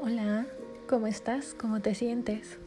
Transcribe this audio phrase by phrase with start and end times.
[0.00, 0.46] Hola,
[0.88, 1.54] ¿cómo estás?
[1.54, 2.58] ¿Cómo te sientes?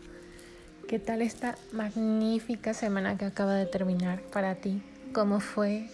[0.87, 4.81] ¿Qué tal esta magnífica semana que acaba de terminar para ti?
[5.13, 5.87] ¿Cómo fue?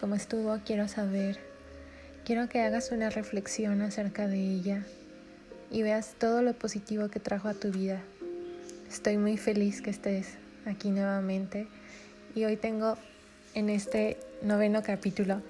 [0.00, 0.56] ¿Cómo estuvo?
[0.64, 1.40] Quiero saber.
[2.24, 4.86] Quiero que hagas una reflexión acerca de ella
[5.70, 8.00] y veas todo lo positivo que trajo a tu vida.
[8.88, 11.66] Estoy muy feliz que estés aquí nuevamente
[12.36, 12.96] y hoy tengo
[13.54, 15.42] en este noveno capítulo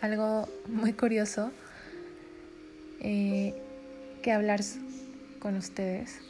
[0.00, 1.50] algo muy curioso.
[3.00, 3.62] Eh,
[4.18, 4.60] que hablar
[5.40, 6.20] con ustedes.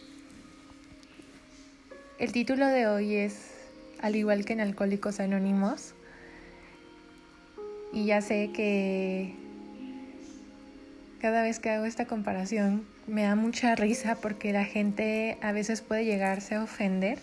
[2.18, 3.52] El título de hoy es,
[4.00, 5.94] al igual que en Alcohólicos Anónimos,
[7.92, 9.34] y ya sé que
[11.20, 15.80] cada vez que hago esta comparación me da mucha risa porque la gente a veces
[15.80, 17.18] puede llegarse a ofender.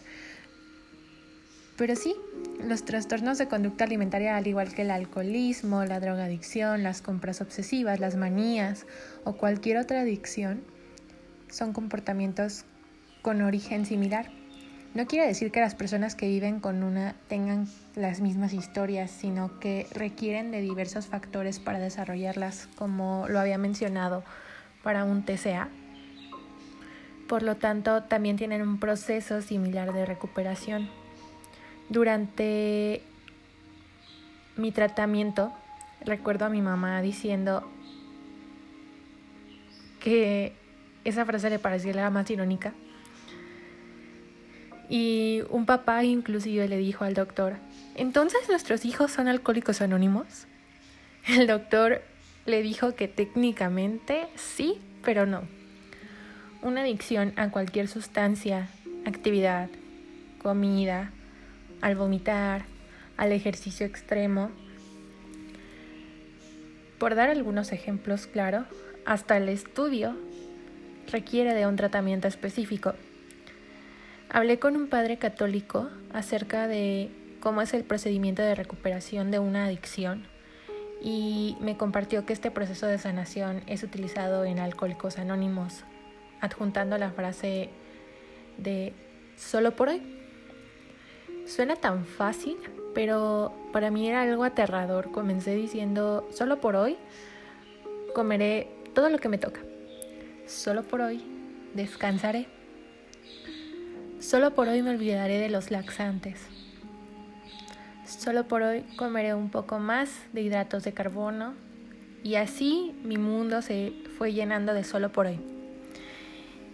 [1.78, 2.16] Pero sí,
[2.66, 8.00] los trastornos de conducta alimentaria, al igual que el alcoholismo, la drogadicción, las compras obsesivas,
[8.00, 8.86] las manías
[9.24, 10.64] o cualquier otra adicción,
[11.50, 12.66] son comportamientos
[13.22, 14.30] con origen similar.
[14.94, 19.60] No quiere decir que las personas que viven con una tengan las mismas historias, sino
[19.60, 24.24] que requieren de diversos factores para desarrollarlas, como lo había mencionado
[24.84, 25.68] para un TCA.
[27.28, 30.90] Por lo tanto, también tienen un proceso similar de recuperación.
[31.90, 33.02] Durante
[34.58, 35.54] mi tratamiento,
[36.02, 37.70] recuerdo a mi mamá diciendo
[40.00, 40.54] que
[41.04, 42.74] esa frase le parecía la más irónica.
[44.90, 47.56] Y un papá inclusive le dijo al doctor,
[47.96, 50.48] ¿entonces nuestros hijos son alcohólicos anónimos?
[51.28, 52.02] El doctor
[52.46, 55.44] le dijo que técnicamente sí, pero no.
[56.62, 58.68] Una adicción a cualquier sustancia,
[59.06, 59.70] actividad,
[60.42, 61.12] comida,
[61.86, 62.66] al vomitar,
[63.16, 64.50] al ejercicio extremo.
[66.98, 68.66] Por dar algunos ejemplos, claro,
[69.06, 70.16] hasta el estudio
[71.12, 72.96] requiere de un tratamiento específico.
[74.32, 79.66] Hablé con un padre católico acerca de cómo es el procedimiento de recuperación de una
[79.66, 80.26] adicción
[81.04, 85.84] y me compartió que este proceso de sanación es utilizado en Alcohólicos Anónimos,
[86.42, 87.70] adjuntando la frase
[88.58, 88.94] de
[89.38, 90.15] solo por hoy.
[91.46, 92.58] Suena tan fácil,
[92.94, 95.12] pero para mí era algo aterrador.
[95.12, 96.98] Comencé diciendo, solo por hoy
[98.14, 99.62] comeré todo lo que me toca.
[100.48, 101.24] Solo por hoy
[101.74, 102.48] descansaré.
[104.20, 106.42] Solo por hoy me olvidaré de los laxantes.
[108.06, 111.54] Solo por hoy comeré un poco más de hidratos de carbono
[112.24, 115.40] y así mi mundo se fue llenando de solo por hoy.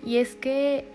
[0.06, 0.88] Y es que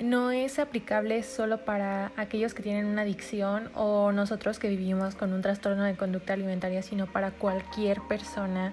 [0.00, 5.32] no es aplicable solo para aquellos que tienen una adicción o nosotros que vivimos con
[5.32, 8.72] un trastorno de conducta alimentaria, sino para cualquier persona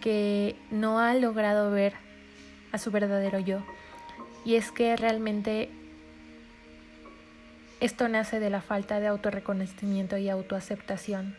[0.00, 1.94] que no ha logrado ver
[2.72, 3.62] a su verdadero yo.
[4.44, 5.70] Y es que realmente
[7.80, 11.36] esto nace de la falta de autorreconocimiento y autoaceptación.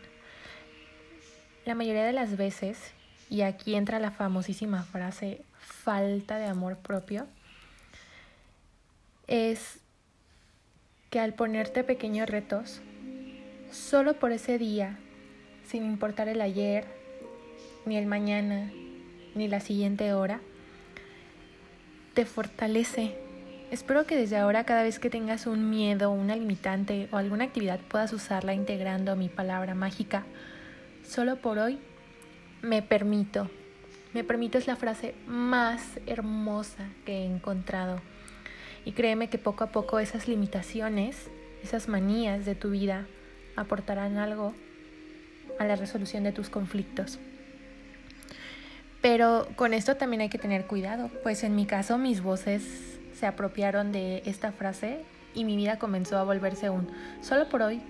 [1.64, 2.92] La mayoría de las veces,
[3.28, 7.26] y aquí entra la famosísima frase falta de amor propio,
[9.26, 9.80] es
[11.10, 12.80] que al ponerte pequeños retos,
[13.70, 14.98] solo por ese día,
[15.66, 16.86] sin importar el ayer,
[17.84, 18.70] ni el mañana,
[19.34, 20.40] ni la siguiente hora,
[22.14, 23.16] te fortalece.
[23.70, 27.80] Espero que desde ahora cada vez que tengas un miedo, una limitante o alguna actividad
[27.80, 30.24] puedas usarla integrando mi palabra mágica.
[31.06, 31.78] Solo por hoy
[32.60, 33.50] me permito.
[34.12, 38.00] Me permito es la frase más hermosa que he encontrado
[38.84, 41.28] y créeme que poco a poco esas limitaciones,
[41.62, 43.06] esas manías de tu vida
[43.56, 44.54] aportarán algo
[45.58, 47.18] a la resolución de tus conflictos.
[49.00, 53.26] Pero con esto también hay que tener cuidado, pues en mi caso mis voces se
[53.26, 55.04] apropiaron de esta frase
[55.34, 56.88] y mi vida comenzó a volverse un
[57.20, 57.82] solo por hoy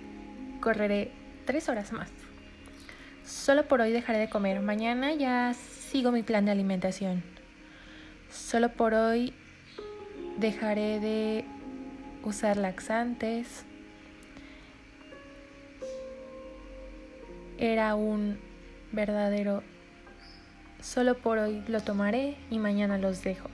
[0.63, 1.11] correré
[1.45, 2.09] tres horas más.
[3.25, 4.61] Solo por hoy dejaré de comer.
[4.61, 7.21] Mañana ya sigo mi plan de alimentación.
[8.31, 9.33] Solo por hoy
[10.37, 11.45] dejaré de
[12.23, 13.65] usar laxantes.
[17.57, 18.39] Era un
[18.91, 19.63] verdadero,
[20.81, 23.49] solo por hoy lo tomaré y mañana los dejo.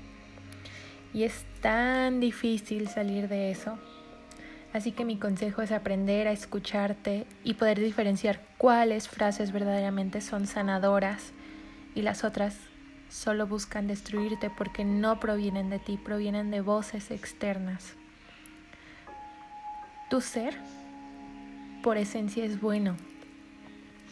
[1.13, 3.77] Y es tan difícil salir de eso.
[4.73, 10.45] Así que mi consejo es aprender a escucharte y poder diferenciar cuáles frases verdaderamente son
[10.45, 11.33] sanadoras
[11.95, 12.55] y las otras
[13.09, 17.95] solo buscan destruirte porque no provienen de ti, provienen de voces externas.
[20.09, 20.55] Tu ser,
[21.83, 22.95] por esencia, es bueno,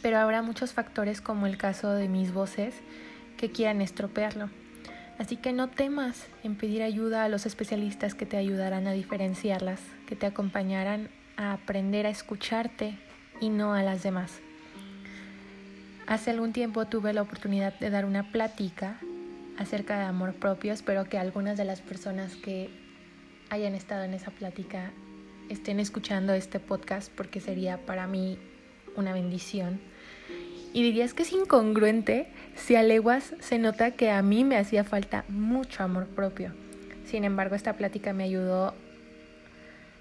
[0.02, 2.76] pero habrá muchos factores como el caso de mis voces
[3.38, 4.50] que quieran estropearlo.
[5.20, 9.82] Así que no temas en pedir ayuda a los especialistas que te ayudarán a diferenciarlas,
[10.06, 13.00] que te acompañarán a aprender a escucharte
[13.42, 14.42] y no a las demás.
[16.07, 18.98] Hace algún tiempo tuve la oportunidad de dar una plática
[19.57, 20.71] acerca de amor propio.
[20.71, 22.69] Espero que algunas de las personas que
[23.50, 24.92] hayan estado en esa plática
[25.50, 28.39] estén escuchando este podcast porque sería para mí
[28.95, 29.81] una bendición.
[30.71, 34.86] Y dirías que es incongruente si a leguas se nota que a mí me hacía
[34.86, 36.53] falta mucho amor propio.
[37.03, 38.75] Sin embargo, esta plática me ayudó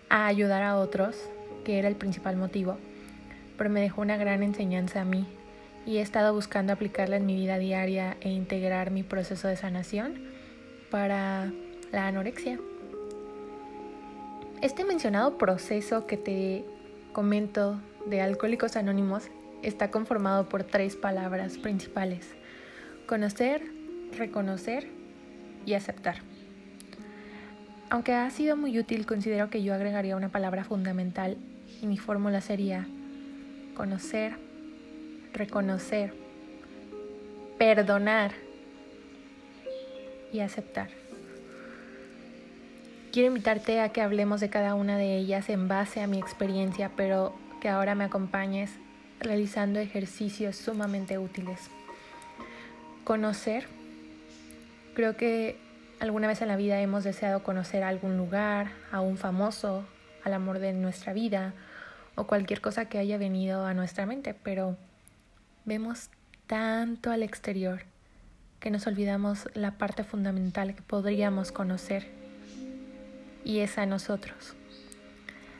[0.08, 1.16] a ayudar a otros,
[1.64, 2.78] que era el principal motivo,
[3.58, 5.26] pero me dejó una gran enseñanza a mí
[5.86, 10.20] y he estado buscando aplicarla en mi vida diaria e integrar mi proceso de sanación
[10.90, 11.52] para
[11.92, 12.58] la anorexia.
[14.60, 16.64] Este mencionado proceso que te
[17.12, 19.28] comento de Alcohólicos Anónimos
[19.62, 22.34] está conformado por tres palabras principales.
[23.06, 23.62] Conocer,
[24.16, 24.88] reconocer
[25.64, 26.16] y aceptar.
[27.90, 31.36] Aunque ha sido muy útil, considero que yo agregaría una palabra fundamental
[31.80, 32.88] y mi fórmula sería
[33.76, 34.36] conocer,
[35.36, 36.12] reconocer,
[37.58, 38.32] perdonar
[40.32, 40.88] y aceptar.
[43.12, 46.90] Quiero invitarte a que hablemos de cada una de ellas en base a mi experiencia,
[46.96, 48.72] pero que ahora me acompañes
[49.20, 51.70] realizando ejercicios sumamente útiles.
[53.04, 53.66] Conocer.
[54.94, 55.58] Creo que
[56.00, 59.86] alguna vez en la vida hemos deseado conocer algún lugar, a un famoso,
[60.24, 61.54] al amor de nuestra vida
[62.16, 64.76] o cualquier cosa que haya venido a nuestra mente, pero
[65.66, 66.10] vemos
[66.46, 67.82] tanto al exterior
[68.60, 72.06] que nos olvidamos la parte fundamental que podríamos conocer
[73.44, 74.54] y es a nosotros.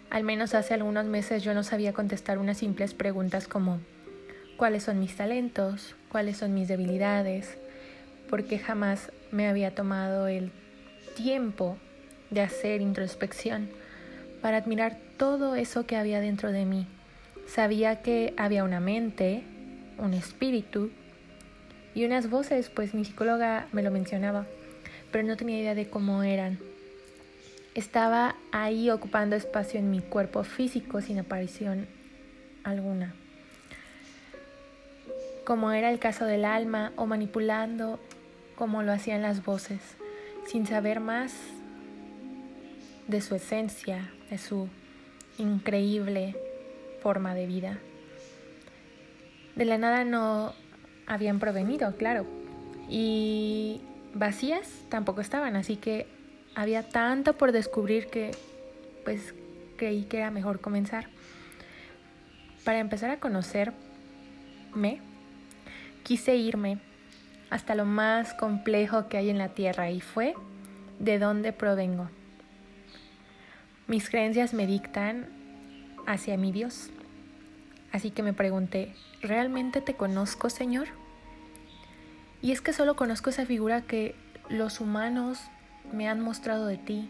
[0.09, 3.81] Al menos hace algunos meses yo no sabía contestar unas simples preguntas como
[4.57, 5.97] ¿cuáles son mis talentos?
[6.09, 7.59] ¿Cuáles son mis debilidades?
[8.31, 10.53] Porque jamás me había tomado el
[11.17, 11.79] tiempo
[12.31, 13.69] de hacer introspección
[14.41, 16.87] para admirar todo eso que había dentro de mí.
[17.49, 19.45] Sabía que había una mente,
[19.99, 20.91] un espíritu
[21.95, 24.47] y unas voces, pues mi psicóloga me lo mencionaba,
[25.11, 26.59] pero no tenía idea de cómo eran.
[27.75, 31.87] Estaba ahí ocupando espacio en mi cuerpo físico sin aparición
[32.65, 33.15] alguna,
[35.45, 38.01] como era el caso del alma o manipulando
[38.57, 39.81] como lo hacían las voces,
[40.47, 41.35] sin saber más
[43.07, 44.69] de su esencia, de su
[45.39, 46.35] increíble
[47.03, 47.79] forma de vida.
[49.57, 50.53] De la nada no
[51.07, 52.27] habían provenido, claro,
[52.89, 53.81] y
[54.15, 56.07] vacías tampoco estaban, así que
[56.55, 58.33] había tanto por descubrir que
[59.05, 59.35] pues
[59.77, 61.09] creí que era mejor comenzar.
[62.65, 63.75] Para empezar a conocerme,
[66.03, 66.79] quise irme
[67.51, 70.35] hasta lo más complejo que hay en la tierra y fue
[70.99, 72.11] de dónde provengo.
[73.87, 75.29] Mis creencias me dictan
[76.07, 76.91] hacia mi Dios.
[77.97, 80.87] Así que me pregunté, ¿realmente te conozco, Señor?
[82.43, 84.15] Y es que solo conozco esa figura que
[84.51, 85.41] los humanos
[85.95, 87.09] me han mostrado de ti.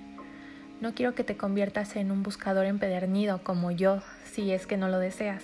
[0.81, 4.01] No quiero que te conviertas en un buscador empedernido como yo,
[4.33, 5.43] si es que no lo deseas.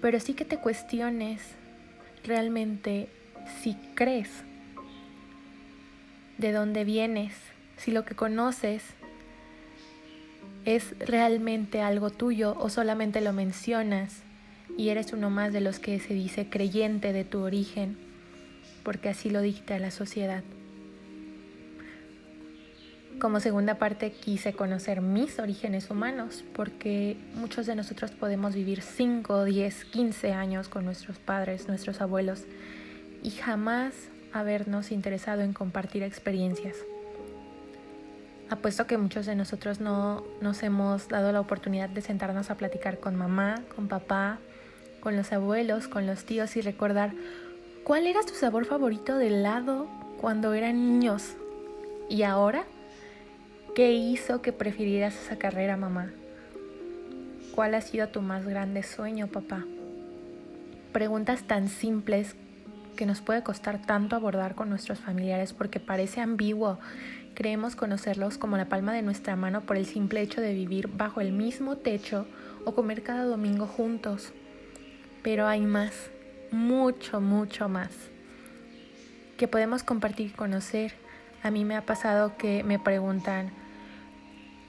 [0.00, 1.42] Pero sí que te cuestiones
[2.22, 3.08] realmente
[3.62, 4.30] si crees
[6.38, 7.34] de dónde vienes,
[7.78, 8.84] si lo que conoces
[10.64, 14.22] es realmente algo tuyo o solamente lo mencionas
[14.76, 17.96] y eres uno más de los que se dice creyente de tu origen,
[18.82, 20.42] porque así lo dicta la sociedad.
[23.20, 29.44] Como segunda parte quise conocer mis orígenes humanos, porque muchos de nosotros podemos vivir 5,
[29.44, 32.44] 10, 15 años con nuestros padres, nuestros abuelos,
[33.22, 33.94] y jamás
[34.32, 36.76] habernos interesado en compartir experiencias.
[38.50, 43.00] Apuesto que muchos de nosotros no nos hemos dado la oportunidad de sentarnos a platicar
[43.00, 44.38] con mamá, con papá,
[45.00, 47.12] con los abuelos, con los tíos y recordar
[47.84, 49.88] cuál era tu sabor favorito de helado
[50.20, 51.36] cuando eran niños.
[52.08, 52.64] ¿Y ahora?
[53.74, 56.12] ¿Qué hizo que prefirieras esa carrera, mamá?
[57.54, 59.64] ¿Cuál ha sido tu más grande sueño, papá?
[60.92, 62.36] Preguntas tan simples
[62.94, 66.78] que nos puede costar tanto abordar con nuestros familiares porque parece ambiguo.
[67.34, 71.20] Creemos conocerlos como la palma de nuestra mano por el simple hecho de vivir bajo
[71.20, 72.26] el mismo techo
[72.64, 74.32] o comer cada domingo juntos.
[75.24, 76.10] Pero hay más,
[76.52, 77.90] mucho, mucho más,
[79.36, 80.94] que podemos compartir y conocer.
[81.42, 83.50] A mí me ha pasado que me preguntan,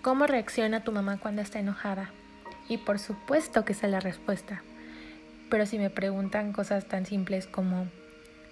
[0.01, 2.09] ¿cómo reacciona tu mamá cuando está enojada?
[2.67, 4.63] Y por supuesto que sé la respuesta.
[5.51, 7.85] Pero si me preguntan cosas tan simples como,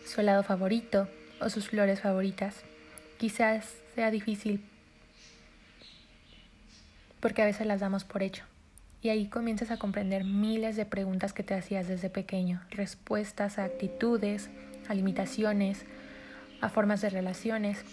[0.05, 1.07] su helado favorito
[1.41, 2.63] o sus flores favoritas.
[3.17, 4.63] Quizás sea difícil
[7.23, 8.43] porque a veces las damos por hecho.
[9.01, 13.63] Y ahí comienzas a comprender miles de preguntas que te hacías desde pequeño, respuestas a
[13.63, 14.49] actitudes,
[14.89, 15.85] a limitaciones,
[16.59, 17.85] a formas de relaciones,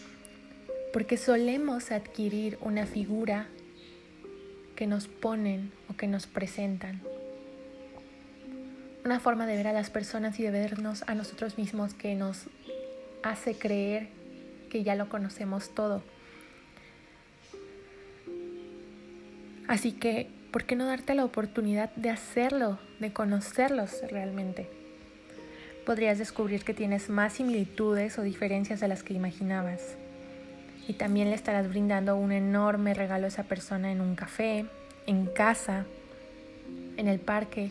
[0.93, 3.47] porque solemos adquirir una figura
[4.75, 7.01] que nos ponen o que nos presentan.
[9.05, 12.47] Una forma de ver a las personas y de vernos a nosotros mismos que nos
[13.23, 14.09] hace creer
[14.71, 16.03] que ya lo conocemos todo.
[19.69, 24.69] Así que, ¿por qué no darte la oportunidad de hacerlo, de conocerlos realmente?
[25.87, 29.97] Podrías descubrir que tienes más similitudes o diferencias de las que imaginabas.
[30.89, 34.67] Y también le estarás brindando un enorme regalo a esa persona en un café,
[35.07, 35.85] en casa,
[36.97, 37.71] en el parque,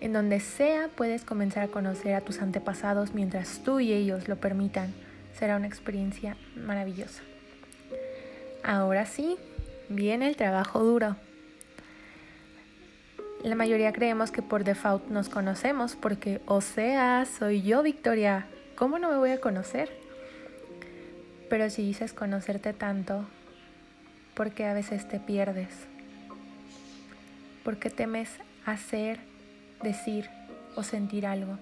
[0.00, 4.36] en donde sea puedes comenzar a conocer a tus antepasados mientras tú y ellos lo
[4.36, 4.94] permitan.
[5.38, 7.22] Será una experiencia maravillosa.
[8.62, 9.36] Ahora sí,
[9.88, 11.16] viene el trabajo duro.
[13.42, 18.46] La mayoría creemos que por default nos conocemos porque, o sea, soy yo, Victoria.
[18.76, 19.90] ¿Cómo no me voy a conocer?
[21.48, 23.24] Pero si dices conocerte tanto,
[24.34, 25.68] ¿por qué a veces te pierdes?
[27.64, 28.30] ¿Por qué temes
[28.66, 29.20] hacer,
[29.82, 30.28] decir
[30.76, 31.58] o sentir algo?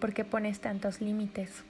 [0.00, 1.64] ¿Por qué pones tantos límites?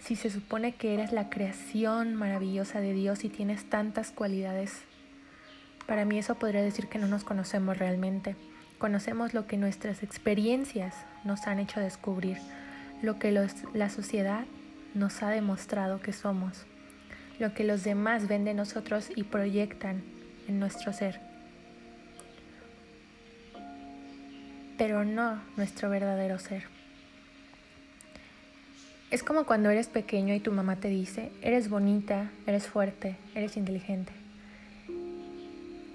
[0.00, 4.82] Si se supone que eres la creación maravillosa de Dios y tienes tantas cualidades,
[5.86, 8.34] para mí eso podría decir que no nos conocemos realmente.
[8.78, 12.38] Conocemos lo que nuestras experiencias nos han hecho descubrir,
[13.02, 14.44] lo que la sociedad
[14.94, 16.64] nos ha demostrado que somos,
[17.38, 20.02] lo que los demás ven de nosotros y proyectan
[20.48, 21.20] en nuestro ser,
[24.78, 26.79] pero no nuestro verdadero ser.
[29.10, 33.56] Es como cuando eres pequeño y tu mamá te dice, eres bonita, eres fuerte, eres
[33.56, 34.12] inteligente.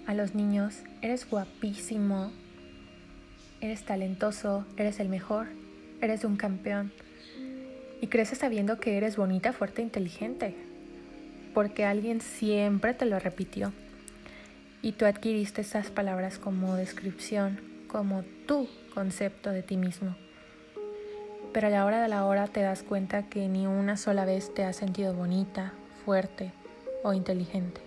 [0.05, 2.34] A los niños, eres guapísimo,
[3.62, 5.48] eres talentoso, eres el mejor,
[6.01, 6.91] eres un campeón.
[8.01, 10.53] Y creces sabiendo que eres bonita, fuerte, inteligente,
[11.53, 13.72] porque alguien siempre te lo repitió.
[14.81, 20.17] Y tú adquiriste esas palabras como descripción, como tu concepto de ti mismo
[21.55, 24.53] pero a la hora de la hora te das cuenta que ni una sola vez
[24.53, 25.71] te has sentido bonita,
[26.03, 26.51] fuerte
[27.01, 27.79] o inteligente.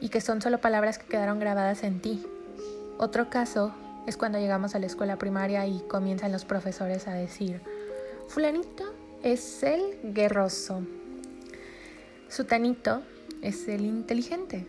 [0.00, 2.24] Y que son solo palabras que quedaron grabadas en ti.
[2.96, 3.74] Otro caso
[4.06, 7.60] es cuando llegamos a la escuela primaria y comienzan los profesores a decir,
[8.28, 10.80] fulanito es el guerroso,
[12.30, 13.02] sutanito
[13.42, 14.66] es el inteligente,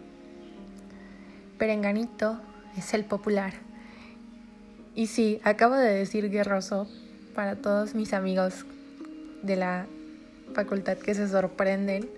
[1.58, 2.42] perenganito
[2.76, 3.69] es el popular
[5.00, 6.86] y sí, acabo de decir guerroso
[7.34, 8.66] para todos mis amigos
[9.44, 9.88] de la
[10.54, 12.10] facultad que se sorprenden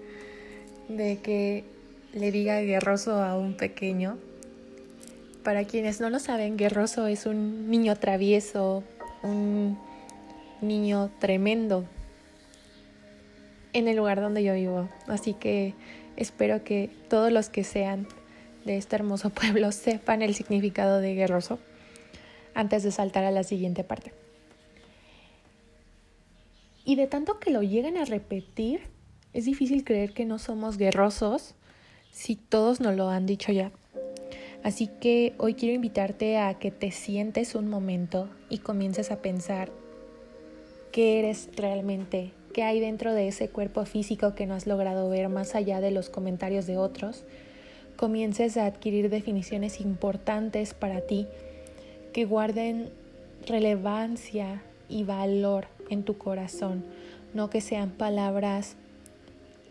[0.90, 1.64] de que
[2.12, 4.18] le diga guerroso a un pequeño.
[5.44, 8.84] Para quienes no lo saben, guerroso es un niño travieso,
[9.22, 9.78] un
[10.62, 11.86] niño tremendo
[13.74, 14.90] en el lugar donde yo vivo.
[15.06, 15.76] Así que
[16.16, 18.08] espero que todos los que sean
[18.66, 21.60] de este hermoso pueblo sepan el significado de guerroso
[22.54, 24.14] antes de saltar a la siguiente parte.
[26.84, 28.82] Y de tanto que lo llegan a repetir,
[29.34, 31.56] es difícil creer que no somos guerrosos
[32.12, 33.72] si todos nos lo han dicho ya.
[34.64, 39.72] Así que hoy quiero invitarte a que te sientes un momento y comiences a pensar
[40.92, 45.30] qué eres realmente, qué hay dentro de ese cuerpo físico que no has logrado ver
[45.30, 47.24] más allá de los comentarios de otros.
[47.96, 51.28] Comiences a adquirir definiciones importantes para ti
[52.14, 52.90] que guarden
[53.48, 56.84] relevancia y valor en tu corazón,
[57.34, 58.76] no que sean palabras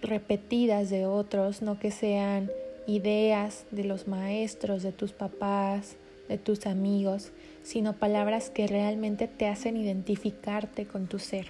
[0.03, 2.51] repetidas de otros, no que sean
[2.87, 5.97] ideas de los maestros, de tus papás,
[6.29, 7.33] de tus amigos,
[7.63, 11.49] sino palabras que realmente te hacen identificarte con tu ser.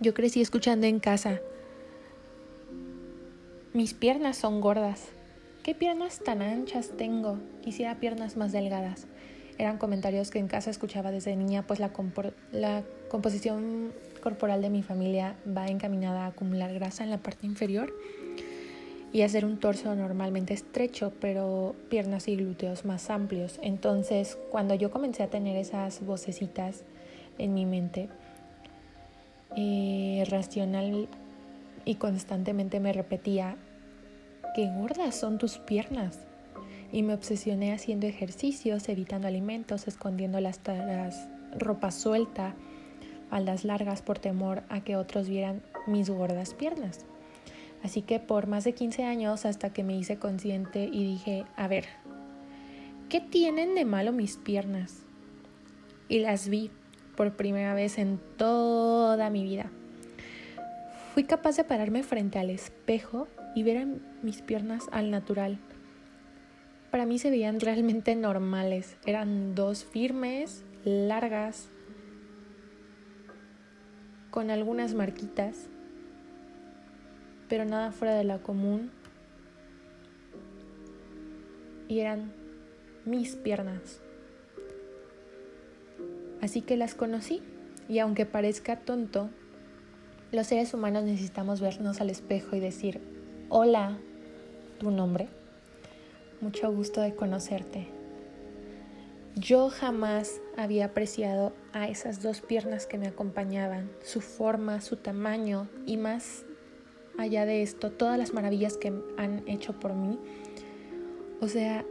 [0.00, 1.40] Yo crecí escuchando en casa,
[3.72, 5.06] mis piernas son gordas.
[5.62, 7.38] ¿Qué piernas tan anchas tengo?
[7.62, 9.06] Quisiera piernas más delgadas
[9.58, 11.90] eran comentarios que en casa escuchaba desde niña, pues la,
[12.52, 17.92] la composición corporal de mi familia va encaminada a acumular grasa en la parte inferior
[19.12, 23.58] y hacer un torso normalmente estrecho, pero piernas y glúteos más amplios.
[23.62, 26.84] Entonces, cuando yo comencé a tener esas vocecitas
[27.38, 28.08] en mi mente,
[29.56, 31.08] eh, racional
[31.84, 33.56] y constantemente me repetía,
[34.54, 36.27] qué gordas son tus piernas
[36.92, 41.28] y me obsesioné haciendo ejercicios, evitando alimentos, escondiendo las, taras,
[41.58, 42.54] ropa suelta,
[43.28, 47.04] faldas largas por temor a que otros vieran mis gordas piernas.
[47.82, 51.68] Así que por más de 15 años hasta que me hice consciente y dije, a
[51.68, 51.84] ver,
[53.08, 55.02] ¿qué tienen de malo mis piernas?
[56.08, 56.70] Y las vi
[57.16, 59.70] por primera vez en toda mi vida.
[61.14, 63.86] Fui capaz de pararme frente al espejo y ver
[64.22, 65.58] mis piernas al natural.
[66.90, 68.96] Para mí se veían realmente normales.
[69.06, 71.68] Eran dos firmes, largas,
[74.30, 75.68] con algunas marquitas
[77.48, 78.90] pero nada fuera de la común.
[81.88, 82.32] Y eran
[83.04, 84.02] mis piernas.
[86.42, 87.42] Así que las conocí
[87.88, 89.30] y aunque parezca tonto,
[90.30, 93.00] los seres humanos necesitamos vernos al espejo y decir,
[93.48, 93.98] hola,
[94.78, 95.28] tu nombre.
[96.40, 97.88] Mucho gusto de conocerte.
[99.34, 105.68] Yo jamás había apreciado a esas dos piernas que me acompañaban, su forma, su tamaño
[105.84, 106.44] y más
[107.18, 110.16] allá de esto, todas las maravillas que han hecho por mí,
[111.40, 111.84] o sea,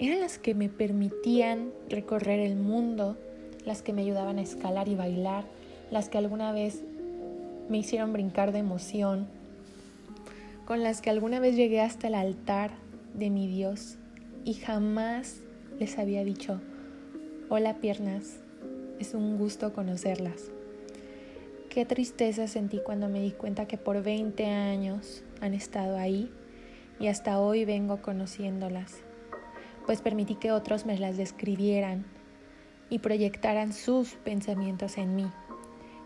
[0.00, 3.16] eran las que me permitían recorrer el mundo,
[3.64, 5.44] las que me ayudaban a escalar y bailar,
[5.92, 6.82] las que alguna vez
[7.68, 9.28] me hicieron brincar de emoción,
[10.64, 12.72] con las que alguna vez llegué hasta el altar
[13.18, 13.98] de mi Dios
[14.44, 15.40] y jamás
[15.78, 16.60] les había dicho,
[17.48, 18.38] hola piernas,
[18.98, 20.50] es un gusto conocerlas.
[21.68, 26.30] Qué tristeza sentí cuando me di cuenta que por 20 años han estado ahí
[26.98, 29.02] y hasta hoy vengo conociéndolas,
[29.86, 32.06] pues permití que otros me las describieran
[32.90, 35.30] y proyectaran sus pensamientos en mí,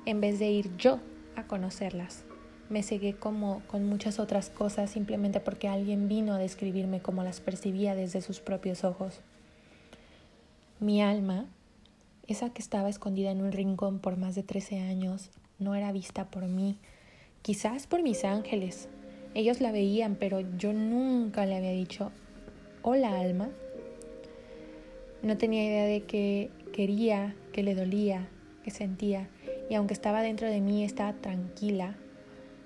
[0.06, 1.00] en vez de ir yo
[1.36, 2.24] a conocerlas.
[2.72, 7.38] Me cegué como con muchas otras cosas simplemente porque alguien vino a describirme como las
[7.38, 9.20] percibía desde sus propios ojos.
[10.80, 11.44] Mi alma,
[12.28, 16.30] esa que estaba escondida en un rincón por más de 13 años, no era vista
[16.30, 16.78] por mí,
[17.42, 18.88] quizás por mis ángeles.
[19.34, 22.10] Ellos la veían, pero yo nunca le había dicho,
[22.80, 23.50] hola alma.
[25.22, 28.30] No tenía idea de que quería, que le dolía,
[28.64, 29.28] que sentía,
[29.68, 31.98] y aunque estaba dentro de mí, estaba tranquila,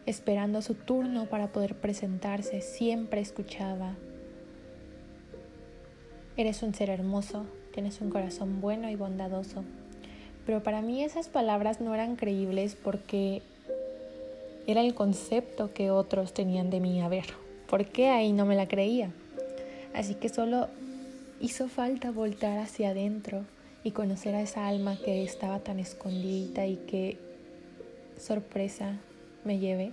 [0.07, 3.95] esperando su turno para poder presentarse, siempre escuchaba.
[6.37, 9.65] Eres un ser hermoso, tienes un corazón bueno y bondadoso.
[10.47, 13.43] Pero para mí esas palabras no eran creíbles porque
[14.69, 17.01] era el concepto que otros tenían de mí.
[17.01, 17.27] A ver,
[17.69, 19.11] ¿por qué ahí no me la creía?
[19.93, 20.69] Así que solo
[21.41, 23.45] hizo falta voltar hacia adentro
[23.83, 27.19] y conocer a esa alma que estaba tan escondida y que
[28.19, 28.99] sorpresa
[29.47, 29.93] me llevé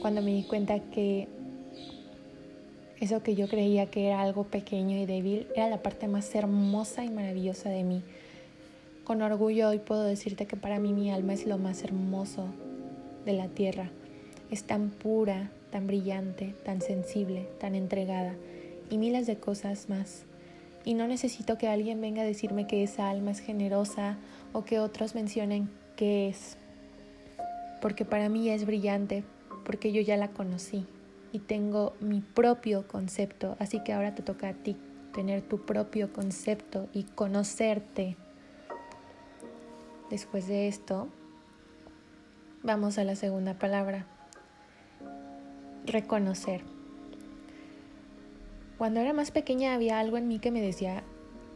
[0.00, 1.26] cuando me di cuenta que
[3.00, 7.04] eso que yo creía que era algo pequeño y débil era la parte más hermosa
[7.04, 8.02] y maravillosa de mí
[9.08, 12.44] con orgullo hoy puedo decirte que para mí mi alma es lo más hermoso
[13.24, 13.88] de la tierra.
[14.50, 18.34] Es tan pura, tan brillante, tan sensible, tan entregada
[18.90, 20.24] y miles de cosas más.
[20.84, 24.18] Y no necesito que alguien venga a decirme que esa alma es generosa
[24.52, 26.58] o que otros mencionen que es.
[27.80, 29.24] Porque para mí es brillante,
[29.64, 30.86] porque yo ya la conocí
[31.32, 33.56] y tengo mi propio concepto.
[33.58, 34.76] Así que ahora te toca a ti
[35.12, 38.16] tener tu propio concepto y conocerte.
[40.10, 41.08] Después de esto,
[42.62, 44.06] vamos a la segunda palabra,
[45.84, 46.62] reconocer.
[48.78, 51.02] Cuando era más pequeña había algo en mí que me decía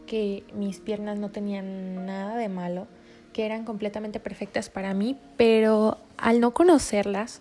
[0.07, 2.89] que mis piernas no tenían nada de malo,
[3.33, 7.41] que eran completamente perfectas para mí, pero al no conocerlas,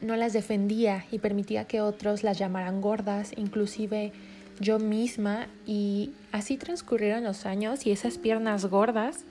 [0.00, 4.12] no las defendía y permitía que otros las llamaran gordas, inclusive
[4.60, 9.24] yo misma, y así transcurrieron los años y esas piernas gordas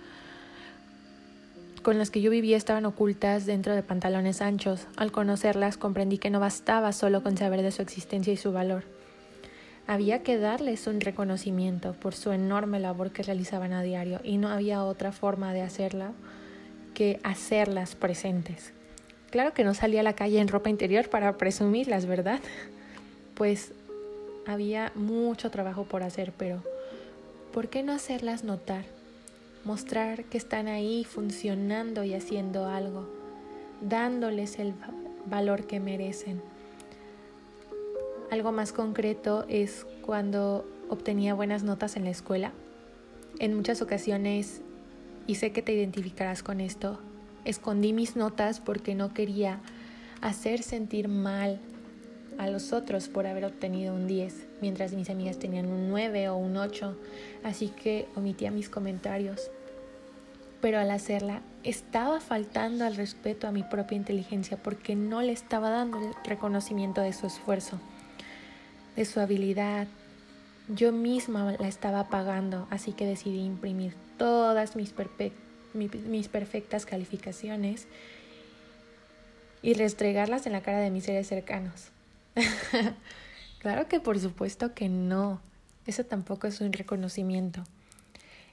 [1.82, 4.88] con las que yo vivía estaban ocultas dentro de pantalones anchos.
[4.98, 8.84] Al conocerlas comprendí que no bastaba solo con saber de su existencia y su valor.
[9.88, 14.50] Había que darles un reconocimiento por su enorme labor que realizaban a diario y no
[14.50, 16.12] había otra forma de hacerla
[16.94, 18.74] que hacerlas presentes.
[19.30, 22.40] Claro que no salía a la calle en ropa interior para presumirlas, ¿verdad?
[23.34, 23.72] Pues
[24.46, 26.62] había mucho trabajo por hacer, pero
[27.52, 28.86] ¿por qué no hacerlas notar?
[29.64, 33.08] mostrar que están ahí funcionando y haciendo algo,
[33.82, 34.74] dándoles el
[35.26, 36.42] valor que merecen.
[38.32, 42.52] Algo más concreto es cuando obtenía buenas notas en la escuela.
[43.40, 44.62] En muchas ocasiones,
[45.28, 47.00] y sé que te identificarás con esto,
[47.46, 49.60] escondí mis notas porque no quería
[50.22, 51.60] hacer sentir mal
[52.38, 56.36] a los otros por haber obtenido un 10, mientras mis amigas tenían un 9 o
[56.36, 56.98] un 8,
[57.44, 59.52] así que omitía mis comentarios.
[60.62, 65.70] pero al hacerla estaba faltando al respeto a mi propia inteligencia porque no le estaba
[65.70, 67.82] dando el reconocimiento de su esfuerzo,
[68.96, 69.88] de su habilidad.
[70.70, 74.94] Yo misma la estaba pagando, así que decidí imprimir todas mis,
[75.74, 77.88] mis perfectas calificaciones
[79.62, 81.90] y restregarlas en la cara de mis seres cercanos.
[83.60, 85.42] claro que por supuesto que no.
[85.88, 87.64] Eso tampoco es un reconocimiento.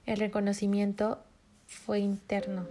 [0.07, 1.23] El reconocimiento
[1.67, 2.67] fue interno.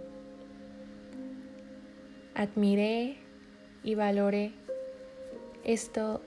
[2.34, 3.16] Admiré
[3.82, 4.52] y valoré
[5.64, 6.22] esto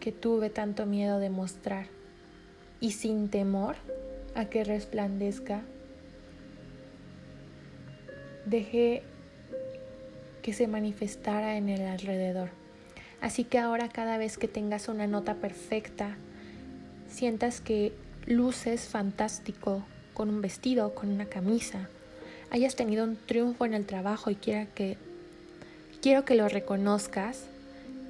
[0.00, 1.86] que tuve tanto miedo de mostrar
[2.80, 3.76] y sin temor
[4.34, 5.62] a que resplandezca,
[8.46, 9.02] dejé
[10.42, 12.50] que se manifestara en el alrededor.
[13.20, 16.16] Así que ahora cada vez que tengas una nota perfecta,
[17.08, 17.92] sientas que
[18.26, 21.88] luces fantástico con un vestido, con una camisa,
[22.50, 24.98] hayas tenido un triunfo en el trabajo y quiera que
[26.02, 27.46] quiero que lo reconozcas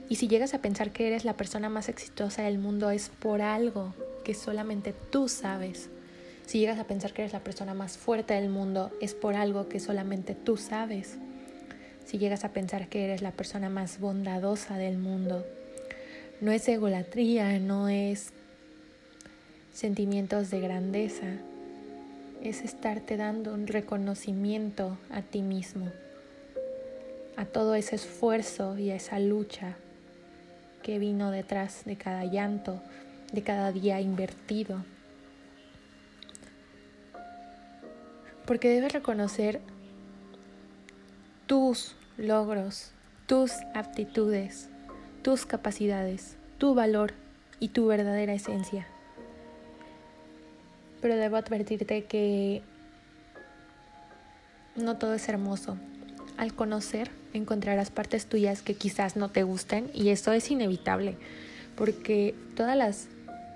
[0.08, 3.40] y si llegas a pensar que eres la persona más exitosa del mundo es por
[3.40, 5.88] algo que solamente tú sabes.
[6.46, 9.68] Si llegas a pensar que eres la persona más fuerte del mundo es por algo
[9.68, 11.16] que solamente tú sabes.
[12.04, 15.46] Si llegas a pensar que eres la persona más bondadosa del mundo,
[16.40, 18.30] no es egolatría, no es
[19.72, 21.26] sentimientos de grandeza,
[22.42, 25.90] es estarte dando un reconocimiento a ti mismo,
[27.37, 29.76] a todo ese esfuerzo y a esa lucha
[30.83, 32.83] que vino detrás de cada llanto,
[33.33, 34.85] de cada día invertido.
[38.46, 39.61] Porque debes reconocer
[41.46, 42.92] tus logros,
[43.26, 44.68] tus aptitudes,
[45.22, 47.14] tus capacidades, tu valor
[47.61, 48.87] y tu verdadera esencia
[51.04, 52.62] pero debo advertirte que
[54.74, 55.76] no todo es hermoso.
[56.38, 61.18] Al conocer encontrarás partes tuyas que quizás no te gusten y eso es inevitable,
[61.76, 63.09] porque todas las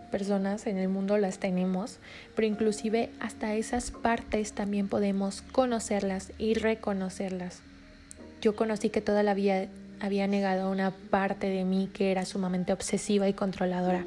[0.09, 1.99] personas en el mundo las tenemos,
[2.35, 7.61] pero inclusive hasta esas partes también podemos conocerlas y reconocerlas.
[8.41, 9.67] Yo conocí que toda la vida
[10.01, 14.05] había negado una parte de mí que era sumamente obsesiva y controladora.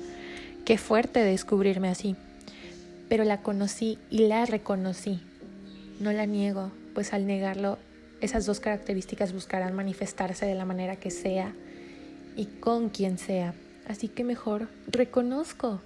[0.66, 2.16] Qué fuerte descubrirme así
[3.12, 5.20] pero la conocí y la reconocí.
[6.00, 7.78] No la niego, pues al negarlo,
[8.22, 11.52] esas dos características buscarán manifestarse de la manera que sea
[12.38, 13.54] y con quien sea.
[13.86, 15.82] Así que mejor reconozco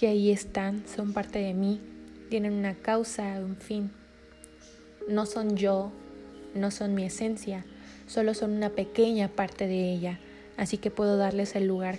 [0.00, 1.78] que ahí están, son parte de mí,
[2.30, 3.90] tienen una causa, un fin.
[5.06, 5.92] No son yo,
[6.54, 7.66] no son mi esencia,
[8.06, 10.18] solo son una pequeña parte de ella,
[10.56, 11.98] así que puedo darles el lugar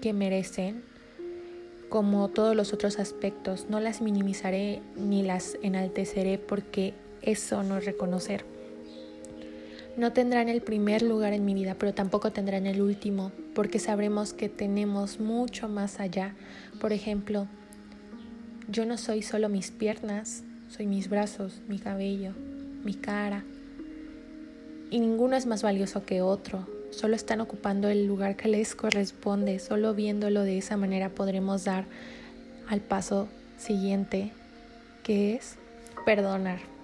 [0.00, 0.84] que merecen
[1.88, 3.66] como todos los otros aspectos.
[3.68, 8.44] No las minimizaré ni las enalteceré porque eso no es reconocer.
[9.98, 14.32] No tendrán el primer lugar en mi vida, pero tampoco tendrán el último, porque sabremos
[14.32, 16.34] que tenemos mucho más allá.
[16.80, 17.48] Por ejemplo,
[18.68, 22.32] yo no soy solo mis piernas, soy mis brazos, mi cabello,
[22.84, 23.44] mi cara.
[24.90, 29.58] Y ninguno es más valioso que otro solo están ocupando el lugar que les corresponde,
[29.58, 31.86] solo viéndolo de esa manera podremos dar
[32.68, 34.32] al paso siguiente,
[35.02, 35.56] que es
[36.04, 36.77] perdonar.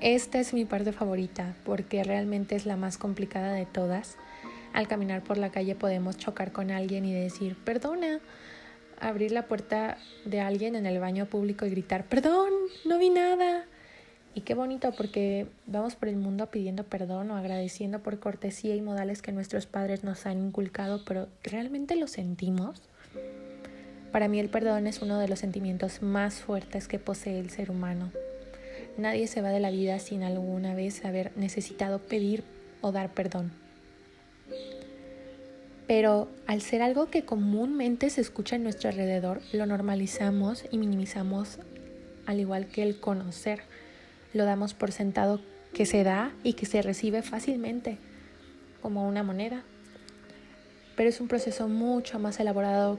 [0.00, 4.16] Esta es mi parte favorita porque realmente es la más complicada de todas.
[4.72, 8.20] Al caminar por la calle podemos chocar con alguien y decir, perdona,
[9.00, 12.50] abrir la puerta de alguien en el baño público y gritar, perdón,
[12.84, 13.64] no vi nada.
[14.34, 18.80] Y qué bonito porque vamos por el mundo pidiendo perdón o agradeciendo por cortesía y
[18.80, 22.82] modales que nuestros padres nos han inculcado, pero ¿realmente lo sentimos?
[24.12, 27.72] Para mí el perdón es uno de los sentimientos más fuertes que posee el ser
[27.72, 28.12] humano.
[28.98, 32.42] Nadie se va de la vida sin alguna vez haber necesitado pedir
[32.80, 33.52] o dar perdón.
[35.86, 41.60] Pero al ser algo que comúnmente se escucha en nuestro alrededor, lo normalizamos y minimizamos
[42.26, 43.60] al igual que el conocer
[44.34, 45.40] lo damos por sentado
[45.72, 47.98] que se da y que se recibe fácilmente,
[48.82, 49.62] como una moneda.
[50.96, 52.98] Pero es un proceso mucho más elaborado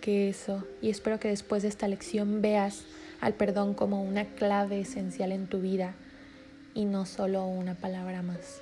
[0.00, 2.86] que eso y espero que después de esta lección veas
[3.20, 5.94] al perdón como una clave esencial en tu vida
[6.74, 8.60] y no solo una palabra más.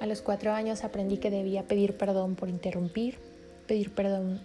[0.00, 3.18] A los cuatro años aprendí que debía pedir perdón por interrumpir,
[3.66, 4.40] pedir perdón,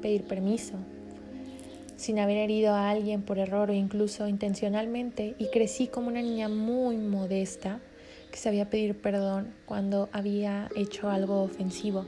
[0.00, 0.74] pedir permiso,
[1.96, 6.48] sin haber herido a alguien por error o incluso intencionalmente y crecí como una niña
[6.48, 7.80] muy modesta
[8.30, 12.06] que sabía pedir perdón cuando había hecho algo ofensivo.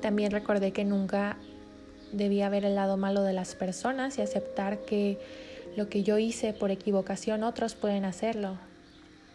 [0.00, 1.36] También recordé que nunca
[2.12, 5.18] debía ver el lado malo de las personas y aceptar que
[5.76, 8.58] Lo que yo hice por equivocación, otros pueden hacerlo,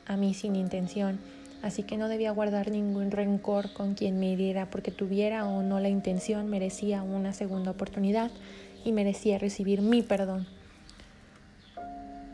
[0.05, 1.19] a mí sin intención.
[1.61, 5.79] Así que no debía guardar ningún rencor con quien me hiriera, porque tuviera o no
[5.79, 8.31] la intención, merecía una segunda oportunidad
[8.83, 10.45] y merecía recibir mi perdón.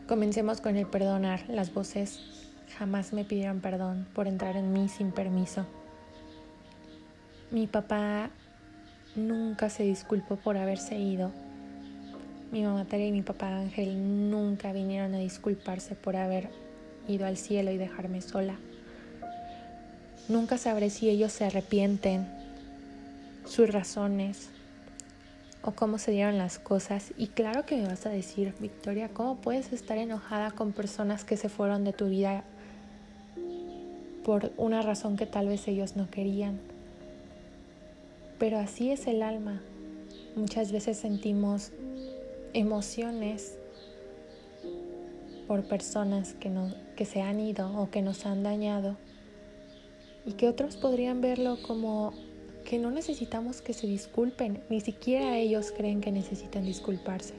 [0.08, 1.48] Comencemos con el perdonar.
[1.48, 2.18] Las voces
[2.76, 5.64] jamás me pidieron perdón por entrar en mí sin permiso.
[7.52, 8.30] Mi papá
[9.14, 11.30] nunca se disculpó por haberse ido.
[12.52, 16.50] Mi mamá Tere y mi papá Ángel nunca vinieron a disculparse por haber
[17.06, 18.56] ido al cielo y dejarme sola.
[20.28, 22.26] Nunca sabré si ellos se arrepienten,
[23.44, 24.48] sus razones
[25.62, 27.12] o cómo se dieron las cosas.
[27.16, 31.36] Y claro que me vas a decir, Victoria, ¿cómo puedes estar enojada con personas que
[31.36, 32.44] se fueron de tu vida
[34.24, 36.58] por una razón que tal vez ellos no querían?
[38.38, 39.60] Pero así es el alma.
[40.34, 41.72] Muchas veces sentimos
[42.52, 43.58] emociones
[45.46, 48.96] por personas que, no, que se han ido o que nos han dañado
[50.24, 52.12] y que otros podrían verlo como
[52.64, 57.34] que no necesitamos que se disculpen, ni siquiera ellos creen que necesitan disculparse,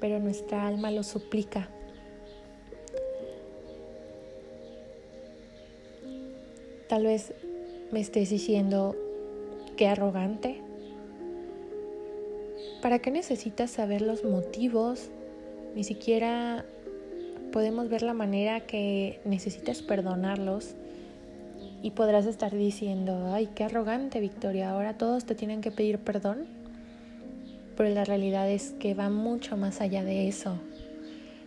[0.00, 1.68] pero nuestra alma lo suplica.
[6.88, 7.32] Tal vez
[7.92, 8.96] me estés diciendo,
[9.76, 10.63] qué arrogante.
[12.84, 15.08] ¿Para qué necesitas saber los motivos?
[15.74, 16.66] Ni siquiera
[17.50, 20.74] podemos ver la manera que necesitas perdonarlos
[21.82, 26.44] y podrás estar diciendo, ay, qué arrogante Victoria, ahora todos te tienen que pedir perdón.
[27.74, 30.58] Pero la realidad es que va mucho más allá de eso.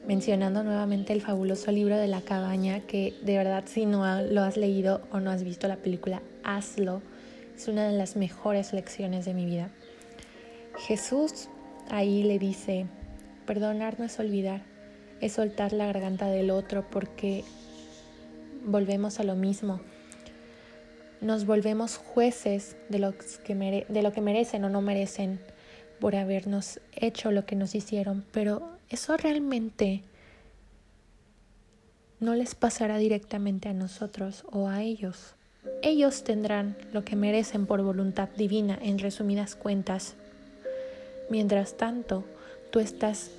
[0.08, 4.58] Mencionando nuevamente el fabuloso libro de la cabaña, que de verdad si no lo has
[4.58, 7.04] leído o no has visto la película, hazlo.
[7.56, 9.70] Es una de las mejores lecciones de mi vida.
[10.78, 11.50] Jesús
[11.90, 12.86] ahí le dice,
[13.46, 14.64] perdonar no es olvidar,
[15.22, 17.44] es soltar la garganta del otro porque
[18.64, 19.80] volvemos a lo mismo
[21.22, 25.40] nos volvemos jueces de lo, que merecen o no merecen
[26.00, 30.04] por habernos hecho lo que nos hicieron, pero eso realmente
[32.20, 35.34] no les pasará directamente a nosotros o a ellos.
[35.82, 40.16] Ellos tendrán lo que merecen por voluntad divina, en resumidas cuentas.
[41.30, 42.24] Mientras tanto,
[42.72, 43.32] tú estás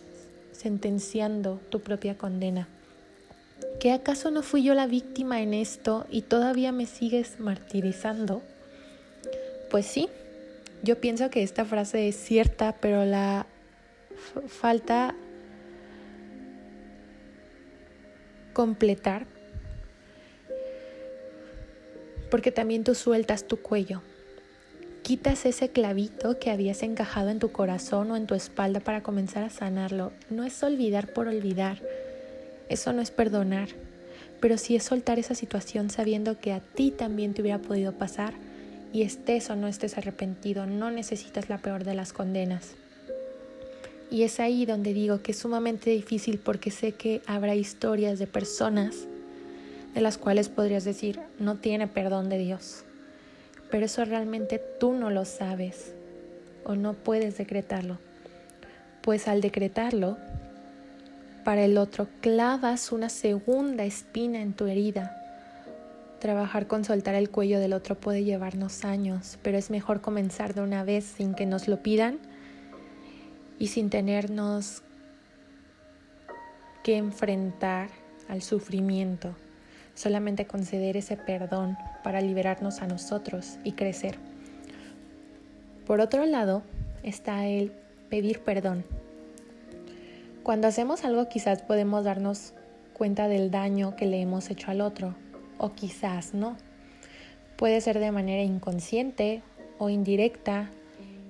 [0.52, 2.68] sentenciando tu propia condena.
[3.80, 8.42] ¿Que acaso no fui yo la víctima en esto y todavía me sigues martirizando?
[9.70, 10.08] Pues sí,
[10.82, 13.46] yo pienso que esta frase es cierta, pero la
[14.48, 15.14] falta
[18.52, 19.26] completar
[22.30, 24.02] porque también tú sueltas tu cuello.
[25.08, 29.42] Quitas ese clavito que habías encajado en tu corazón o en tu espalda para comenzar
[29.42, 30.12] a sanarlo.
[30.28, 31.78] No es olvidar por olvidar
[32.68, 33.70] eso no es perdonar,
[34.40, 38.34] pero sí es soltar esa situación sabiendo que a ti también te hubiera podido pasar
[38.92, 42.74] y estés o no estés arrepentido, no necesitas la peor de las condenas.
[44.10, 48.26] Y es ahí donde digo que es sumamente difícil porque sé que habrá historias de
[48.26, 49.06] personas
[49.94, 52.84] de las cuales podrías decir, no tiene perdón de Dios.
[53.70, 55.94] Pero eso realmente tú no lo sabes
[56.64, 57.98] o no puedes decretarlo.
[59.02, 60.18] Pues al decretarlo,
[61.44, 65.14] para el otro, clavas una segunda espina en tu herida.
[66.18, 70.60] Trabajar con soltar el cuello del otro puede llevarnos años, pero es mejor comenzar de
[70.60, 72.18] una vez sin que nos lo pidan
[73.58, 74.82] y sin tenernos
[76.82, 77.88] que enfrentar
[78.28, 79.34] al sufrimiento,
[79.98, 84.16] solamente conceder ese perdón para liberarnos a nosotros y crecer.
[85.86, 86.62] Por otro lado
[87.02, 87.72] está el
[88.08, 88.84] pedir perdón.
[90.44, 92.54] Cuando hacemos algo quizás podemos darnos
[92.92, 95.16] cuenta del daño que le hemos hecho al otro,
[95.58, 96.56] o quizás no.
[97.56, 99.42] Puede ser de manera inconsciente
[99.78, 100.70] o indirecta,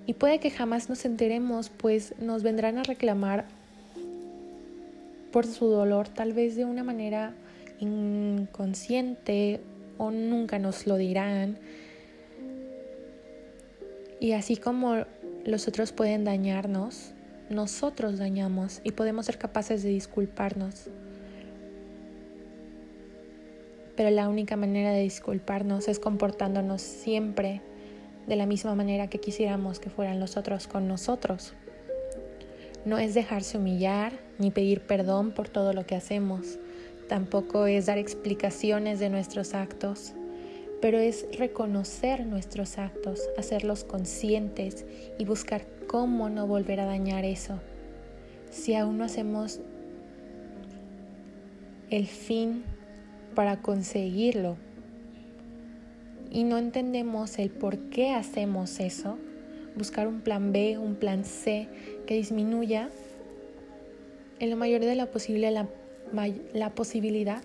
[0.07, 3.47] y puede que jamás nos enteremos, pues nos vendrán a reclamar
[5.33, 7.35] por su dolor, tal vez de una manera
[7.81, 9.61] inconsciente
[9.99, 11.59] o nunca nos lo dirán.
[14.21, 15.05] Y así como
[15.45, 17.13] los otros pueden dañarnos,
[17.51, 20.89] nosotros dañamos y podemos ser capaces de disculparnos.
[23.97, 27.63] Pero la única manera de disculparnos es comportándonos siempre
[28.27, 31.55] de la misma manera que quisiéramos que fueran los otros con nosotros.
[32.85, 36.59] No es dejarse humillar ni pedir perdón por todo lo que hacemos.
[37.09, 40.15] Tampoco es dar explicaciones de nuestros actos
[40.81, 44.85] pero es reconocer nuestros actos, hacerlos conscientes
[45.19, 47.61] y buscar cómo no volver a dañar eso.
[48.51, 49.61] si aún no hacemos
[51.91, 52.65] el fin
[53.35, 54.57] para conseguirlo
[56.31, 59.19] y no entendemos el por qué hacemos eso,
[59.77, 61.69] buscar un plan B, un plan C
[62.07, 62.89] que disminuya
[64.39, 65.69] en lo mayor de la posible la,
[66.53, 67.43] la posibilidad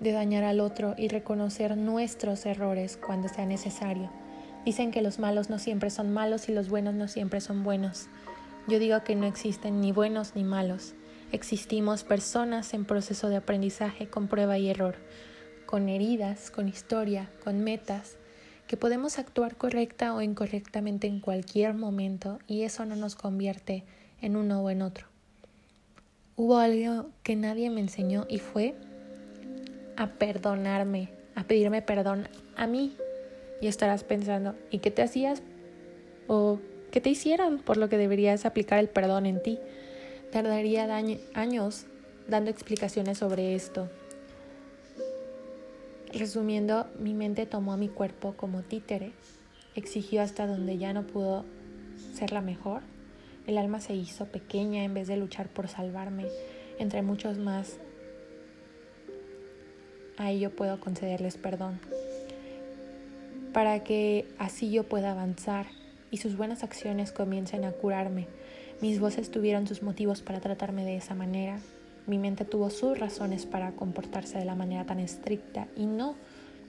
[0.00, 4.10] de dañar al otro y reconocer nuestros errores cuando sea necesario.
[4.64, 8.08] Dicen que los malos no siempre son malos y los buenos no siempre son buenos.
[8.66, 10.94] Yo digo que no existen ni buenos ni malos.
[11.32, 14.96] Existimos personas en proceso de aprendizaje con prueba y error,
[15.66, 18.16] con heridas, con historia, con metas,
[18.66, 23.84] que podemos actuar correcta o incorrectamente en cualquier momento y eso no nos convierte
[24.22, 25.13] en uno o en otro.
[26.36, 28.74] Hubo algo que nadie me enseñó y fue
[29.96, 32.96] a perdonarme, a pedirme perdón a mí.
[33.60, 35.42] Y estarás pensando, ¿y qué te hacías?
[36.26, 36.58] ¿O
[36.90, 39.60] qué te hicieron por lo que deberías aplicar el perdón en ti?
[40.32, 40.88] Tardaría
[41.34, 41.86] años
[42.26, 43.88] dando explicaciones sobre esto.
[46.12, 49.12] Resumiendo, mi mente tomó a mi cuerpo como títere,
[49.76, 51.44] exigió hasta donde ya no pudo
[52.12, 52.82] ser la mejor.
[53.46, 56.26] El alma se hizo pequeña en vez de luchar por salvarme,
[56.78, 57.78] entre muchos más
[60.16, 61.80] a ello puedo concederles perdón,
[63.52, 65.66] para que así yo pueda avanzar
[66.10, 68.28] y sus buenas acciones comiencen a curarme.
[68.80, 71.58] Mis voces tuvieron sus motivos para tratarme de esa manera,
[72.06, 76.16] mi mente tuvo sus razones para comportarse de la manera tan estricta y no,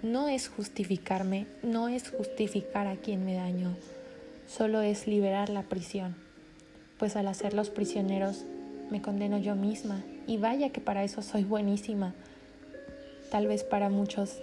[0.01, 3.75] no es justificarme, no es justificar a quien me dañó,
[4.47, 6.15] solo es liberar la prisión,
[6.97, 8.45] pues al hacerlos prisioneros
[8.89, 12.13] me condeno yo misma y vaya que para eso soy buenísima
[13.35, 14.39] Tal vez para muchos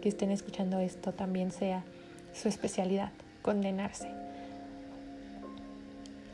[0.00, 1.84] que estén escuchando esto también sea
[2.32, 4.08] su especialidad, condenarse.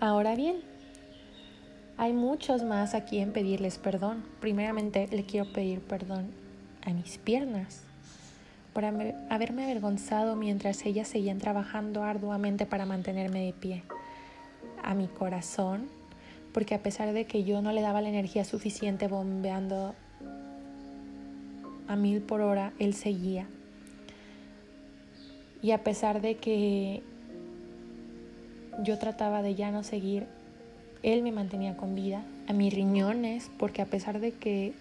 [0.00, 0.56] Ahora bien,
[1.96, 4.24] hay muchos más aquí en pedirles perdón.
[4.40, 6.30] Primeramente le quiero pedir perdón
[6.84, 7.82] a mis piernas
[8.72, 13.82] por haberme avergonzado mientras ellas seguían trabajando arduamente para mantenerme de pie.
[14.82, 15.88] A mi corazón,
[16.52, 19.94] porque a pesar de que yo no le daba la energía suficiente bombeando
[21.88, 23.46] a mil por hora, él seguía.
[25.62, 27.02] Y a pesar de que
[28.82, 30.26] yo trataba de ya no seguir,
[31.02, 32.24] él me mantenía con vida.
[32.48, 34.72] A mis riñones, porque a pesar de que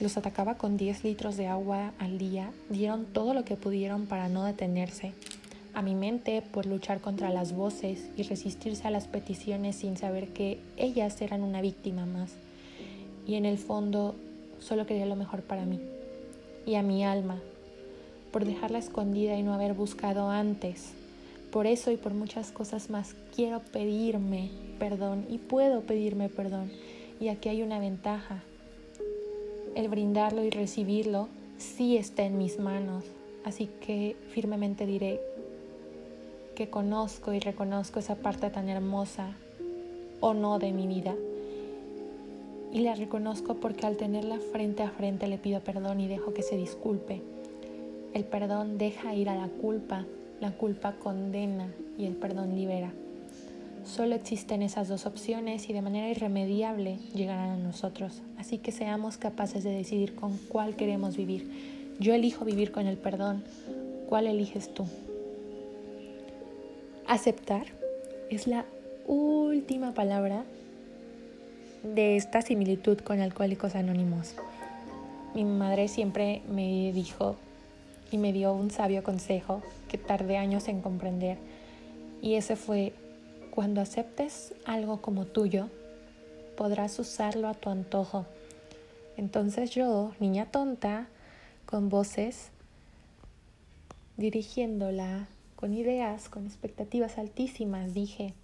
[0.00, 4.28] los atacaba con 10 litros de agua al día, dieron todo lo que pudieron para
[4.28, 5.12] no detenerse.
[5.74, 10.28] A mi mente por luchar contra las voces y resistirse a las peticiones sin saber
[10.28, 12.32] que ellas eran una víctima más.
[13.26, 14.14] Y en el fondo
[14.58, 15.80] solo quería lo mejor para mí
[16.66, 17.40] y a mi alma,
[18.30, 20.92] por dejarla escondida y no haber buscado antes.
[21.50, 26.70] Por eso y por muchas cosas más quiero pedirme perdón y puedo pedirme perdón.
[27.20, 28.42] Y aquí hay una ventaja.
[29.74, 33.04] El brindarlo y recibirlo sí está en mis manos.
[33.44, 35.20] Así que firmemente diré
[36.54, 39.32] que conozco y reconozco esa parte tan hermosa
[40.20, 41.14] o no de mi vida
[42.72, 46.42] y la reconozco porque al tenerla frente a frente le pido perdón y dejo que
[46.42, 47.20] se disculpe.
[48.14, 50.06] El perdón deja ir a la culpa,
[50.40, 52.92] la culpa condena y el perdón libera.
[53.84, 58.22] Solo existen esas dos opciones y de manera irremediable llegarán a nosotros.
[58.38, 61.94] Así que seamos capaces de decidir con cuál queremos vivir.
[62.00, 63.44] Yo elijo vivir con el perdón.
[64.08, 64.86] ¿Cuál eliges tú?
[67.12, 67.66] Aceptar
[68.30, 68.64] es la
[69.06, 70.44] última palabra
[71.82, 74.34] de esta similitud con Alcohólicos Anónimos.
[75.34, 77.36] Mi madre siempre me dijo
[78.10, 81.36] y me dio un sabio consejo que tardé años en comprender
[82.22, 82.94] y ese fue
[83.50, 85.68] cuando aceptes algo como tuyo
[86.56, 88.24] podrás usarlo a tu antojo.
[89.18, 91.08] Entonces yo, niña tonta,
[91.66, 92.48] con voces,
[94.16, 95.26] dirigiéndola,
[95.62, 98.34] con ideas, con expectativas altísimas, dije,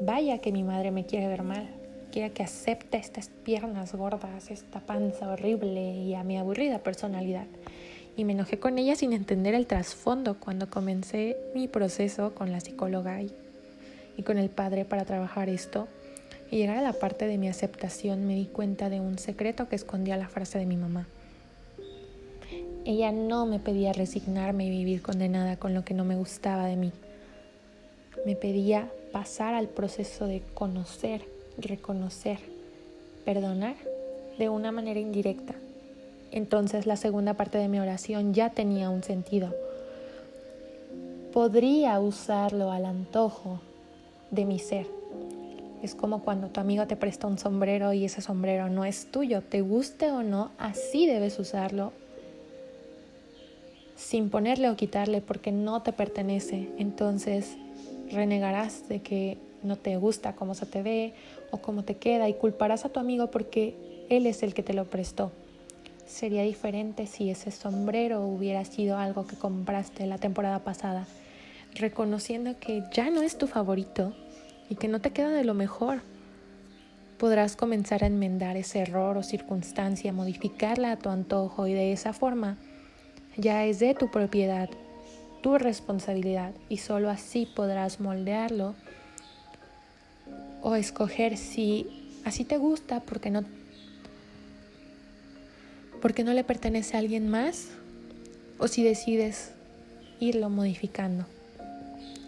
[0.00, 1.68] vaya que mi madre me quiere ver mal
[2.12, 7.46] quiera que acepte estas piernas gordas, esta panza horrible y a mi aburrida personalidad.
[8.16, 12.60] Y me enojé con ella sin entender el trasfondo cuando comencé mi proceso con la
[12.60, 13.32] psicóloga y,
[14.16, 15.88] y con el padre para trabajar esto.
[16.52, 19.76] Y llegar a la parte de mi aceptación me di cuenta de un secreto que
[19.76, 21.08] escondía la frase de mi mamá.
[22.84, 26.76] Ella no me pedía resignarme y vivir condenada con lo que no me gustaba de
[26.76, 26.92] mí.
[28.26, 31.22] Me pedía pasar al proceso de conocer
[31.58, 32.38] reconocer,
[33.24, 33.76] perdonar
[34.38, 35.54] de una manera indirecta.
[36.30, 39.54] Entonces la segunda parte de mi oración ya tenía un sentido.
[41.32, 43.60] Podría usarlo al antojo
[44.30, 44.86] de mi ser.
[45.82, 49.42] Es como cuando tu amigo te presta un sombrero y ese sombrero no es tuyo.
[49.42, 51.92] Te guste o no, así debes usarlo
[54.02, 56.68] sin ponerle o quitarle porque no te pertenece.
[56.76, 57.56] Entonces
[58.10, 61.14] renegarás de que no te gusta cómo se te ve
[61.50, 63.76] o cómo te queda y culparás a tu amigo porque
[64.10, 65.30] él es el que te lo prestó.
[66.04, 71.06] Sería diferente si ese sombrero hubiera sido algo que compraste la temporada pasada,
[71.74, 74.12] reconociendo que ya no es tu favorito
[74.68, 76.02] y que no te queda de lo mejor.
[77.18, 82.12] Podrás comenzar a enmendar ese error o circunstancia, modificarla a tu antojo y de esa
[82.12, 82.58] forma
[83.36, 84.68] ya es de tu propiedad,
[85.42, 88.74] tu responsabilidad y solo así podrás moldearlo
[90.62, 93.44] o escoger si así te gusta porque no
[96.00, 97.68] porque no le pertenece a alguien más
[98.58, 99.52] o si decides
[100.18, 101.26] irlo modificando.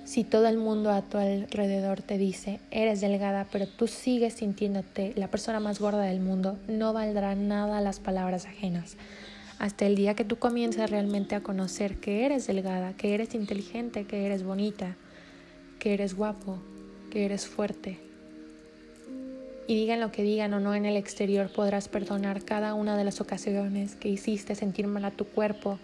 [0.04, 5.12] Si todo el mundo a tu alrededor te dice, eres delgada, pero tú sigues sintiéndote
[5.16, 8.96] la persona más gorda del mundo, no valdrá nada las palabras ajenas.
[9.64, 14.04] Hasta el día que tú comiences realmente a conocer que eres delgada, que eres inteligente,
[14.04, 14.94] que eres bonita,
[15.78, 16.58] que eres guapo,
[17.10, 17.98] que eres fuerte,
[19.66, 23.04] y digan lo que digan o no en el exterior, podrás perdonar cada una de
[23.04, 25.78] las ocasiones que hiciste sentir mal a tu cuerpo.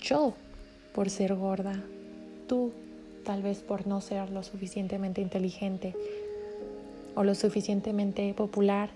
[0.00, 0.34] Yo
[0.94, 1.82] por ser gorda,
[2.46, 2.70] tú
[3.24, 5.96] tal vez por no ser lo suficientemente inteligente
[7.16, 8.90] o lo suficientemente popular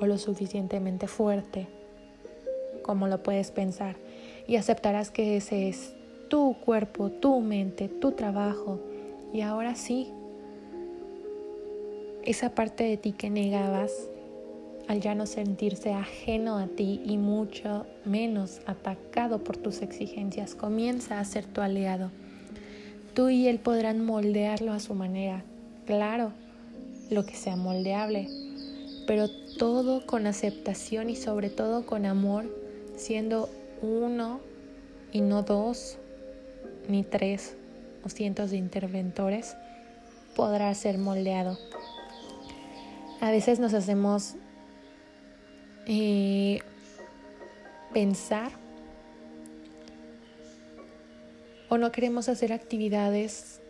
[0.00, 1.81] o lo suficientemente fuerte
[2.82, 3.96] como lo puedes pensar
[4.46, 5.94] y aceptarás que ese es
[6.28, 8.80] tu cuerpo, tu mente, tu trabajo
[9.32, 10.08] y ahora sí
[12.24, 13.92] esa parte de ti que negabas
[14.88, 21.18] al ya no sentirse ajeno a ti y mucho menos atacado por tus exigencias, comienza
[21.18, 22.10] a ser tu aliado.
[23.14, 25.44] Tú y él podrán moldearlo a su manera,
[25.86, 26.32] claro,
[27.10, 28.28] lo que sea moldeable,
[29.06, 29.28] pero
[29.58, 32.46] todo con aceptación y sobre todo con amor,
[32.96, 33.48] siendo
[33.80, 34.40] uno
[35.12, 35.98] y no dos,
[36.88, 37.56] ni tres
[38.04, 39.56] o cientos de interventores,
[40.34, 41.58] podrá ser moldeado.
[43.20, 44.34] A veces nos hacemos
[45.86, 46.60] eh,
[47.92, 48.52] pensar
[51.68, 53.61] o no queremos hacer actividades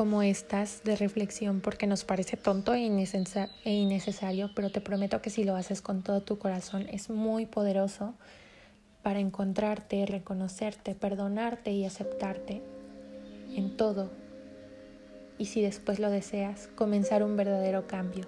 [0.00, 5.28] como estas de reflexión porque nos parece tonto e, e innecesario, pero te prometo que
[5.28, 8.14] si lo haces con todo tu corazón es muy poderoso
[9.02, 12.62] para encontrarte, reconocerte, perdonarte y aceptarte
[13.54, 14.10] en todo.
[15.36, 18.24] Y si después lo deseas, comenzar un verdadero cambio.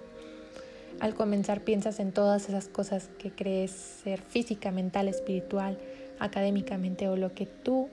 [0.99, 5.79] Al comenzar piensas en todas esas cosas que crees ser física, mental, espiritual,
[6.19, 7.89] académicamente o lo que tú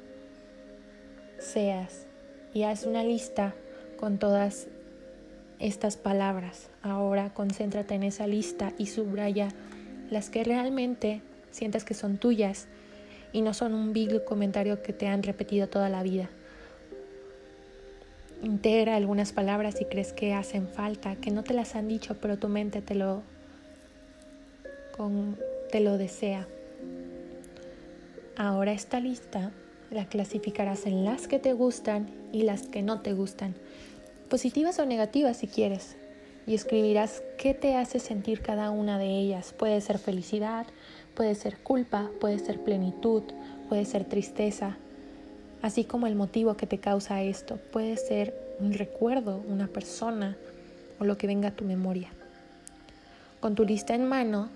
[1.39, 2.07] seas
[2.53, 3.55] y haz una lista
[4.01, 4.67] con todas
[5.59, 6.71] estas palabras.
[6.83, 9.49] Ahora concéntrate en esa lista y subraya
[10.11, 11.21] las que realmente
[11.51, 12.67] sientes que son tuyas
[13.33, 16.31] y no son un vil comentario que te han repetido toda la vida.
[18.43, 22.39] Integra algunas palabras si crees que hacen falta, que no te las han dicho, pero
[22.39, 23.23] tu mente te lo,
[25.71, 26.49] te lo desea.
[28.35, 29.53] Ahora esta lista
[29.91, 33.55] la clasificarás en las que te gustan y las que no te gustan,
[34.31, 35.97] positivas o negativas si quieres,
[36.47, 39.53] y escribirás qué te hace sentir cada una de ellas.
[39.53, 40.67] Puede ser felicidad,
[41.15, 43.25] puede ser culpa, puede ser plenitud,
[43.69, 44.79] puede ser tristeza,
[45.61, 47.57] así como el motivo que te causa esto.
[47.73, 50.37] Puede ser un recuerdo, una persona
[50.99, 52.09] o lo que venga a tu memoria.
[53.41, 54.49] Con tu lista en mano,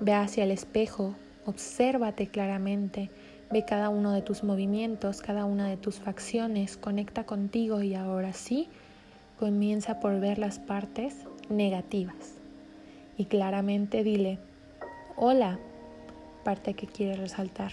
[0.00, 1.14] ve hacia el espejo,
[1.46, 3.10] obsérvate claramente,
[3.50, 8.32] ve cada uno de tus movimientos, cada una de tus facciones, conecta contigo y ahora
[8.32, 8.68] sí,
[9.38, 11.14] comienza por ver las partes
[11.48, 12.34] negativas.
[13.18, 14.38] Y claramente dile,
[15.16, 15.58] hola,
[16.44, 17.72] parte que quiere resaltar.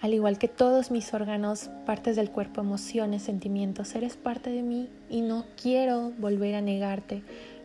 [0.00, 4.88] Al igual que todos mis órganos, partes del cuerpo, emociones, sentimientos, eres parte de mí
[5.08, 7.22] y no quiero volver a negarte,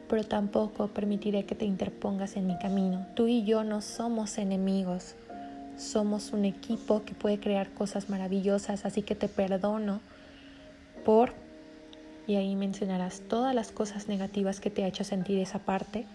[0.08, 3.06] pero tampoco permitiré que te interpongas en mi camino.
[3.16, 5.16] Tú y yo no somos enemigos,
[5.78, 10.00] somos un equipo que puede crear cosas maravillosas, así que te perdono
[11.04, 11.34] por,
[12.28, 16.06] y ahí mencionarás todas las cosas negativas que te ha hecho sentir esa parte,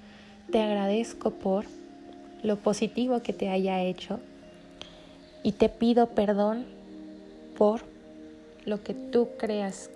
[0.51, 1.65] te agradezco por
[2.43, 4.21] lo positivo que te haya hecho
[5.43, 6.67] y te pido perdón
[7.57, 7.81] por
[8.65, 9.91] lo que tú creas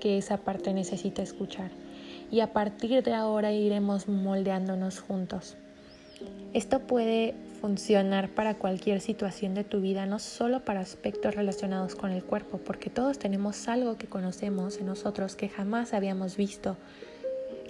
[0.00, 1.70] que esa parte necesita escuchar.
[2.30, 5.56] Y a partir de ahora iremos moldeándonos juntos.
[6.52, 12.10] Esto puede funcionar para cualquier situación de tu vida, no solo para aspectos relacionados con
[12.10, 16.76] el cuerpo, porque todos tenemos algo que conocemos en nosotros que jamás habíamos visto.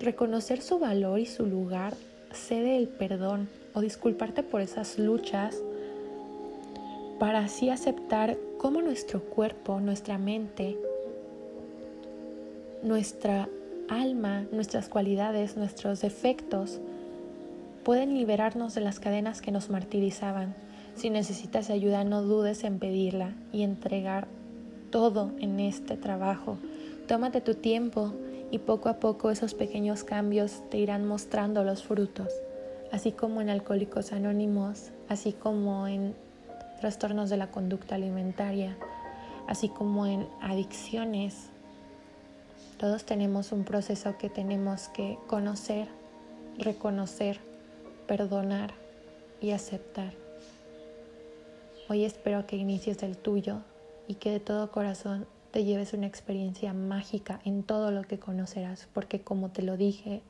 [0.01, 1.95] Reconocer su valor y su lugar
[2.33, 5.57] cede el perdón o disculparte por esas luchas
[7.19, 10.79] para así aceptar cómo nuestro cuerpo, nuestra mente,
[12.83, 13.49] nuestra
[13.89, 16.81] alma, nuestras cualidades, nuestros defectos
[17.89, 20.55] pueden liberarnos de las cadenas que nos martirizaban.
[20.95, 24.29] Si necesitas ayuda, no dudes en pedirla y entregar
[24.91, 26.59] todo en este trabajo.
[27.07, 28.13] Tómate tu tiempo
[28.51, 32.29] y poco a poco esos pequeños cambios te irán mostrando los frutos,
[32.93, 36.15] así como en Alcohólicos Anónimos, así como en
[36.83, 38.77] trastornos de la conducta alimentaria,
[39.47, 41.49] así como en adicciones.
[42.77, 45.89] Todos tenemos un proceso que tenemos que conocer,
[46.59, 47.48] reconocer,
[48.09, 48.73] perdonar
[49.41, 50.15] y aceptar.
[51.89, 53.59] Hoy espero que inicies el tuyo
[54.09, 58.89] y que de todo corazón te lleves una experiencia mágica en todo lo que conocerás,
[58.93, 60.23] porque como te lo dije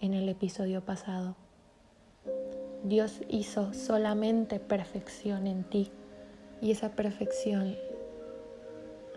[0.00, 1.34] en el episodio pasado,
[2.84, 5.90] Dios hizo solamente perfección en ti
[6.60, 7.76] y esa perfección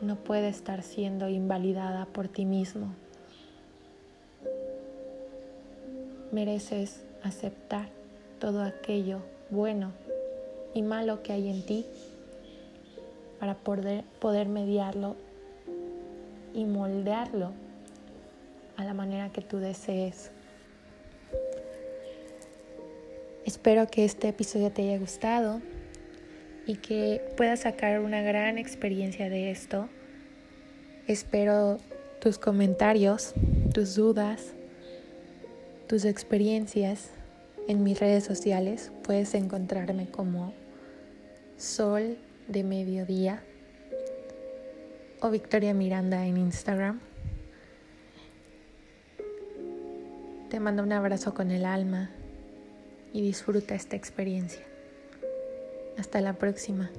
[0.02, 2.94] no puede estar siendo invalidada por ti mismo.
[6.32, 7.90] Mereces aceptar
[8.40, 9.20] todo aquello
[9.50, 9.92] bueno
[10.74, 11.86] y malo que hay en ti
[13.40, 15.16] para poder, poder mediarlo
[16.54, 17.52] y moldearlo
[18.78, 20.32] a la manera que tú desees.
[23.46, 25.62] Espero que este episodio te haya gustado
[26.68, 29.90] y que puedas sacar una gran experiencia de esto.
[31.08, 31.78] Espero
[32.20, 33.34] tus comentarios,
[33.74, 34.54] tus dudas,
[35.88, 37.10] tus experiencias
[37.68, 38.92] en mis redes sociales.
[39.04, 40.54] Puedes encontrarme como
[41.58, 42.18] Sol
[42.48, 43.44] de Mediodía
[45.22, 47.00] o Victoria Miranda en Instagram.
[50.50, 52.12] Te mando un abrazo con el alma
[53.14, 54.64] y disfruta esta experiencia.
[55.98, 56.92] Hasta la próxima.